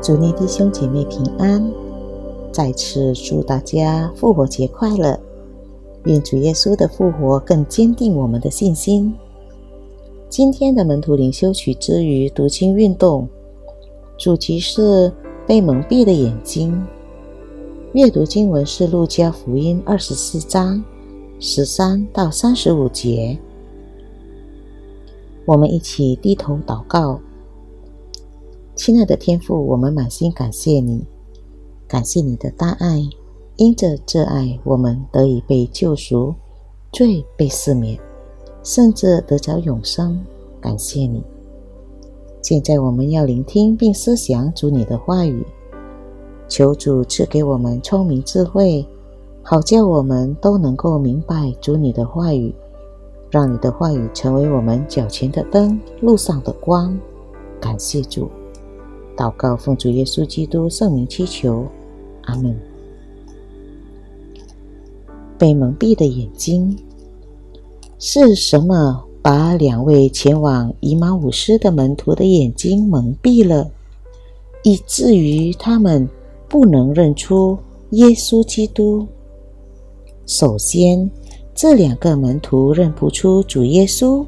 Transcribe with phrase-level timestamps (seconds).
[0.00, 1.72] 祝你弟兄姐妹平安，
[2.52, 5.18] 再次祝大家复活节快乐！
[6.04, 9.12] 愿主耶稣的复活更坚定我们的信心。
[10.28, 13.28] 今天的门徒灵修曲之余读经运动，
[14.16, 15.12] 主题是
[15.46, 16.80] 被蒙蔽的眼睛。
[17.92, 20.82] 阅读经文是路加福音二十四章
[21.40, 23.36] 十三到三十五节。
[25.44, 27.20] 我们一起低头祷告。
[28.78, 31.04] 亲爱的天父，我们满心感谢你，
[31.88, 33.02] 感谢你的大爱，
[33.56, 36.32] 因着这爱，我们得以被救赎，
[36.92, 37.98] 罪被赦免，
[38.62, 40.24] 甚至得着永生。
[40.60, 41.20] 感谢你。
[42.40, 45.44] 现在我们要聆听并思想主你的话语，
[46.48, 48.86] 求主赐给我们聪明智慧，
[49.42, 52.54] 好叫我们都能够明白主你的话语，
[53.28, 56.96] 让你的话语成为我们脚前的灯，路上的光。
[57.60, 58.30] 感谢主。
[59.18, 61.66] 祷告，奉主耶稣基督圣名祈求，
[62.22, 62.56] 阿门。
[65.36, 66.78] 被蒙蔽的眼睛
[67.98, 69.04] 是什么？
[69.20, 73.68] 把两位前往以马五斯的门徒的眼睛蒙蔽了，
[74.62, 76.08] 以至于他们
[76.48, 77.58] 不能认出
[77.90, 79.04] 耶稣基督。
[80.26, 81.10] 首先，
[81.54, 84.24] 这两个门徒认不出主耶稣。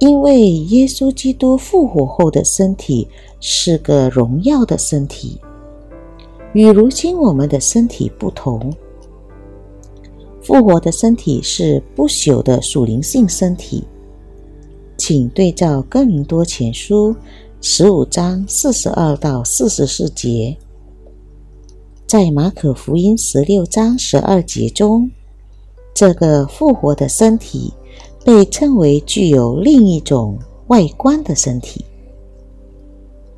[0.00, 3.06] 因为耶稣基督复活后的身体
[3.38, 5.38] 是个荣耀的身体，
[6.54, 8.72] 与如今我们的身体不同。
[10.42, 13.84] 复活的身体是不朽的属灵性身体。
[14.96, 17.14] 请对照哥林多前书
[17.60, 20.56] 十五章四十二到四十四节，
[22.06, 25.10] 在马可福音十六章十二节中，
[25.94, 27.74] 这个复活的身体。
[28.24, 31.84] 被称为具有另一种外观的身体。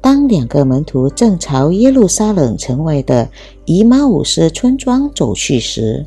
[0.01, 3.29] 当两个门徒正朝耶路撒冷城外的
[3.65, 6.05] 以马五斯村庄走去时，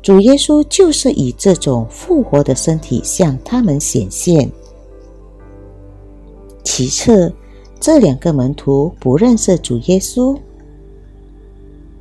[0.00, 4.50] 主耶稣就是以这种复活的身体向他们显现。
[6.62, 7.32] 其次，
[7.80, 10.38] 这两个门徒不认识主耶稣，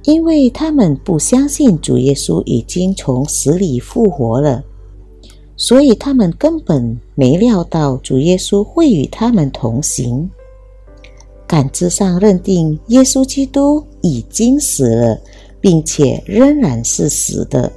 [0.03, 4.63] 因为他们不相信主耶稣已经从死里复活了。
[5.61, 10.29] 所以他们根本没料到主耶稣会与他们同行，
[11.45, 15.19] 感知上认定耶稣基督已经死了，
[15.59, 17.69] 并且仍然是死的，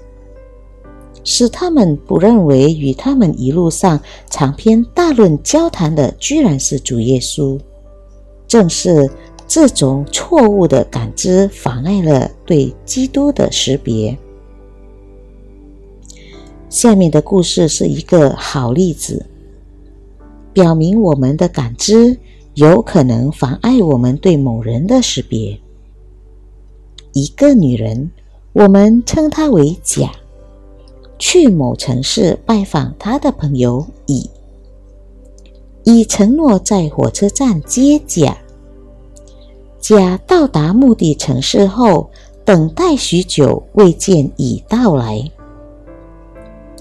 [1.25, 4.00] 使他们不认为与他们一路上
[4.31, 7.59] 长篇大论交谈的居然是主耶稣。
[8.47, 9.10] 正是
[9.49, 14.16] 这种错误的感知妨碍了对基督的识别。
[16.72, 19.26] 下面的故事是一个好例子，
[20.54, 22.18] 表明我们的感知
[22.54, 25.60] 有可能妨碍我们对某人的识别。
[27.12, 28.10] 一个女人，
[28.54, 30.12] 我们称她为甲，
[31.18, 34.30] 去某城市拜访她的朋友乙，
[35.84, 38.34] 乙承诺在火车站接甲。
[39.78, 42.08] 甲到达目的城市后，
[42.46, 45.30] 等待许久未见乙到来。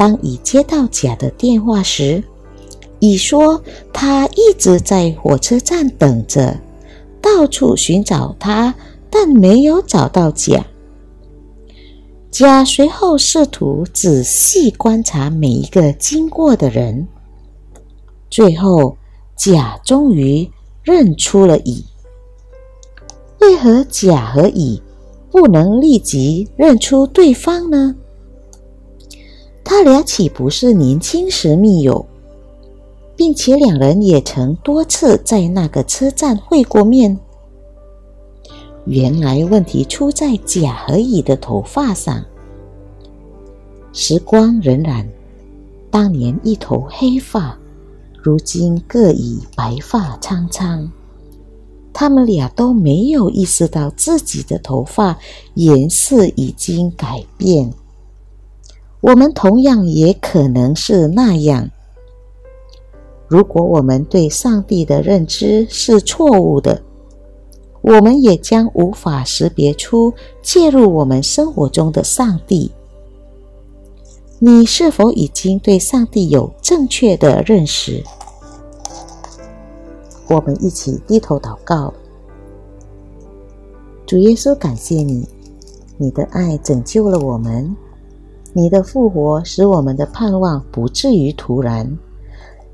[0.01, 2.23] 当乙接到甲的电话时，
[2.97, 3.61] 乙说
[3.93, 6.59] 他一直在火车站等着，
[7.21, 8.73] 到处寻找他，
[9.11, 10.65] 但没有找到甲。
[12.31, 17.07] 甲随后试图仔细观察每一个经过的人，
[18.27, 18.97] 最后
[19.37, 20.49] 甲终于
[20.81, 21.85] 认出了乙。
[23.39, 24.81] 为何甲和乙
[25.29, 27.95] 不能立即认出对方呢？
[29.83, 32.05] 他俩岂不是年轻时密友，
[33.15, 37.17] 并且两人也曾多次在那个车站会过面？
[38.85, 42.23] 原来问题出在甲和乙的头发上。
[43.91, 45.03] 时光荏苒，
[45.89, 47.57] 当年一头黑发，
[48.21, 50.87] 如今各已白发苍苍。
[51.91, 55.17] 他们俩都没有意识到自己的头发
[55.55, 57.73] 颜色已经改变。
[59.01, 61.69] 我们同样也可能是那样。
[63.27, 66.83] 如果我们对上帝的认知是错误的，
[67.81, 70.13] 我们也将无法识别出
[70.43, 72.71] 介入我们生活中的上帝。
[74.37, 78.03] 你是否已经对上帝有正确的认识？
[80.27, 81.93] 我们一起低头祷告。
[84.05, 85.27] 主耶稣，感谢你，
[85.97, 87.75] 你的爱拯救了我们。
[88.53, 91.97] 你的复活使我们的盼望不至于突然，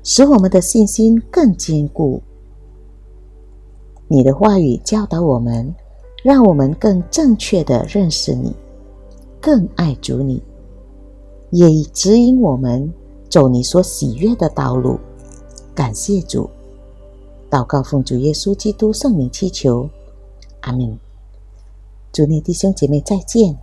[0.02, 2.20] 使我们的信心更坚固。
[4.08, 5.72] 你的话语教导我们，
[6.24, 8.52] 让我们更正确的认识你，
[9.40, 10.42] 更爱主你，
[11.50, 12.92] 也指引我们
[13.28, 14.98] 走你所喜悦的道路。
[15.74, 16.50] 感谢主，
[17.48, 19.88] 祷告奉主耶稣基督圣名祈求，
[20.62, 20.98] 阿门。
[22.10, 23.56] 祝你弟兄姐妹再见，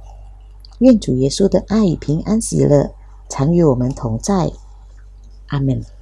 [0.80, 2.94] 愿主耶稣的爱与平安喜乐
[3.30, 4.52] 常与我们同在，
[5.48, 5.95] 阿门。